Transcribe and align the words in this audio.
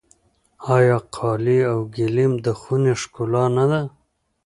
آیا 0.75 0.97
قالي 1.15 1.59
او 1.71 1.79
ګلیم 1.95 2.33
د 2.45 2.47
خونې 2.59 2.93
ښکلا 3.01 3.45
نه 3.55 3.65
ده؟ 3.71 3.81